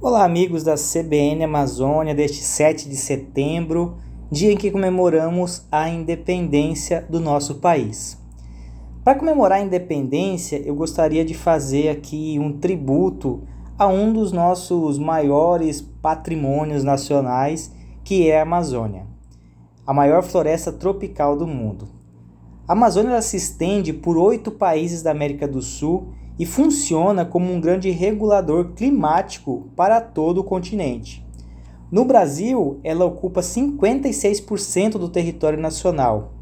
[0.00, 3.96] Olá, amigos da CBN Amazônia, deste 7 de setembro,
[4.30, 8.16] dia em que comemoramos a independência do nosso país.
[9.02, 13.42] Para comemorar a independência, eu gostaria de fazer aqui um tributo
[13.76, 19.04] a um dos nossos maiores patrimônios nacionais, que é a Amazônia,
[19.84, 21.88] a maior floresta tropical do mundo.
[22.68, 27.60] A Amazônia se estende por oito países da América do Sul e funciona como um
[27.60, 31.26] grande regulador climático para todo o continente.
[31.90, 36.34] No Brasil, ela ocupa 56% do território nacional.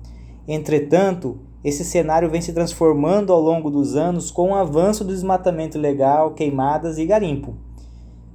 [0.47, 5.79] Entretanto, esse cenário vem se transformando ao longo dos anos com o avanço do desmatamento
[5.79, 7.55] ilegal, queimadas e garimpo.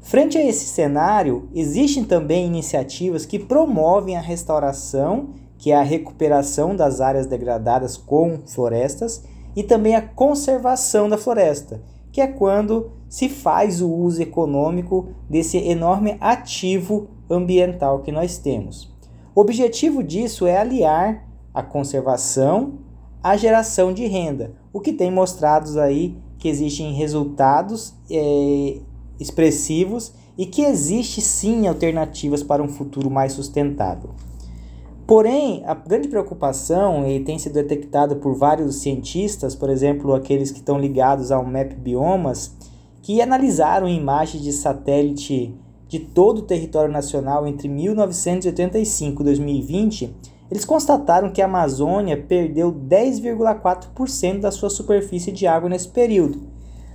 [0.02, 6.76] Frente a esse cenário, existem também iniciativas que promovem a restauração, que é a recuperação
[6.76, 9.24] das áreas degradadas com florestas,
[9.56, 15.58] e também a conservação da floresta, que é quando se faz o uso econômico desse
[15.58, 18.92] enorme ativo ambiental que nós temos.
[19.34, 22.80] O objetivo disso é aliar a conservação
[23.24, 28.78] à geração de renda, o que tem mostrado aí que existem resultados é,
[29.20, 34.12] expressivos e que existe sim alternativas para um futuro mais sustentável.
[35.12, 40.60] Porém, a grande preocupação, e tem sido detectada por vários cientistas, por exemplo, aqueles que
[40.60, 42.56] estão ligados ao MAP Biomas,
[43.02, 45.54] que analisaram imagens de satélite
[45.86, 50.16] de todo o território nacional entre 1985 e 2020,
[50.50, 56.40] eles constataram que a Amazônia perdeu 10,4% da sua superfície de água nesse período.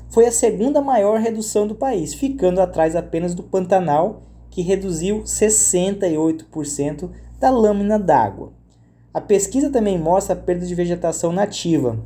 [0.09, 7.11] Foi a segunda maior redução do país, ficando atrás apenas do Pantanal, que reduziu 68%
[7.39, 8.53] da lâmina d'água.
[9.13, 11.99] A pesquisa também mostra a perda de vegetação nativa.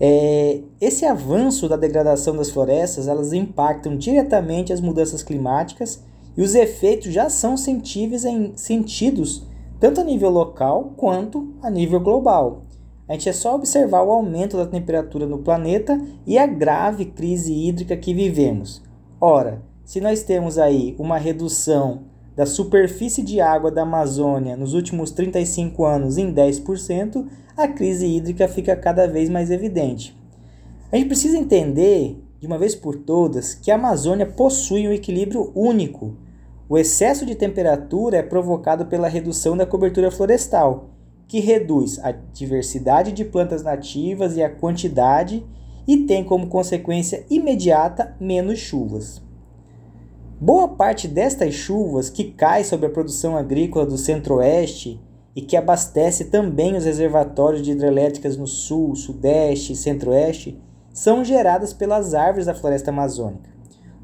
[0.00, 6.04] É, esse avanço da degradação das florestas elas impactam diretamente as mudanças climáticas
[6.36, 9.46] e os efeitos já são sentíveis em sentidos
[9.80, 12.64] tanto a nível local quanto a nível global.
[13.08, 17.52] A gente é só observar o aumento da temperatura no planeta e a grave crise
[17.52, 18.82] hídrica que vivemos.
[19.20, 22.02] Ora, se nós temos aí uma redução
[22.38, 27.26] da superfície de água da Amazônia nos últimos 35 anos em 10%,
[27.56, 30.16] a crise hídrica fica cada vez mais evidente.
[30.92, 35.50] A gente precisa entender, de uma vez por todas, que a Amazônia possui um equilíbrio
[35.52, 36.16] único.
[36.68, 40.90] O excesso de temperatura é provocado pela redução da cobertura florestal,
[41.26, 45.44] que reduz a diversidade de plantas nativas e a quantidade
[45.88, 49.26] e tem como consequência imediata menos chuvas.
[50.40, 55.00] Boa parte destas chuvas que cai sobre a produção agrícola do centro-oeste
[55.34, 60.56] e que abastece também os reservatórios de hidrelétricas no sul, sudeste e centro-oeste
[60.92, 63.50] são geradas pelas árvores da floresta amazônica.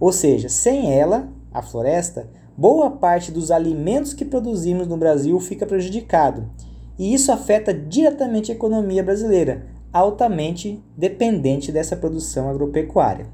[0.01, 5.65] Ou seja, sem ela, a floresta, boa parte dos alimentos que produzimos no Brasil fica
[5.65, 6.51] prejudicado.
[6.99, 13.29] E isso afeta diretamente a economia brasileira, altamente dependente dessa produção agropecuária.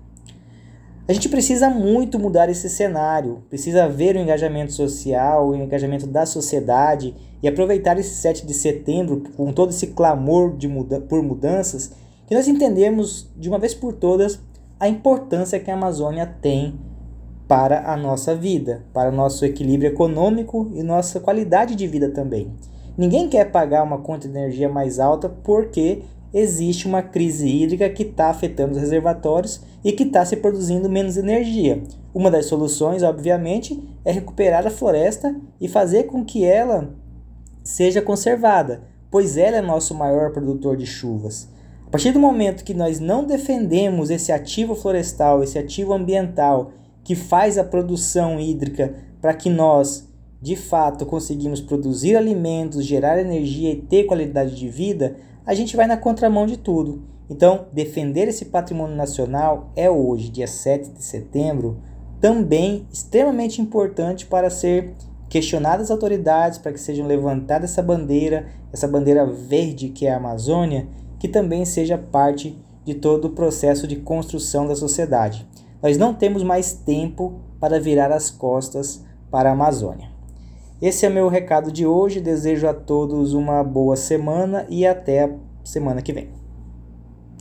[1.10, 6.24] A gente precisa muito mudar esse cenário, precisa ver o engajamento social, o engajamento da
[6.24, 11.90] sociedade e aproveitar esse 7 de setembro com todo esse clamor de muda por mudanças,
[12.28, 14.38] que nós entendemos de uma vez por todas
[14.78, 16.78] a importância que a Amazônia tem
[17.48, 22.52] para a nossa vida, para o nosso equilíbrio econômico e nossa qualidade de vida também.
[22.96, 28.04] Ninguém quer pagar uma conta de energia mais alta porque existe uma crise hídrica que
[28.04, 31.82] está afetando os reservatórios e que está se produzindo menos energia.
[32.14, 36.94] Uma das soluções, obviamente, é recuperar a floresta e fazer com que ela
[37.62, 41.48] seja conservada, pois ela é nosso maior produtor de chuvas.
[41.86, 47.16] A partir do momento que nós não defendemos esse ativo florestal, esse ativo ambiental que
[47.16, 50.08] faz a produção hídrica para que nós,
[50.40, 55.16] de fato, conseguimos produzir alimentos, gerar energia e ter qualidade de vida,
[55.50, 57.02] a gente vai na contramão de tudo.
[57.28, 61.78] Então, defender esse patrimônio nacional é hoje, dia 7 de setembro,
[62.20, 64.94] também extremamente importante para ser
[65.28, 70.18] questionadas as autoridades, para que sejam levantada essa bandeira, essa bandeira verde que é a
[70.18, 70.86] Amazônia,
[71.18, 75.44] que também seja parte de todo o processo de construção da sociedade.
[75.82, 80.09] Nós não temos mais tempo para virar as costas para a Amazônia.
[80.80, 82.20] Esse é meu recado de hoje.
[82.20, 85.30] Desejo a todos uma boa semana e até a
[85.62, 86.39] semana que vem.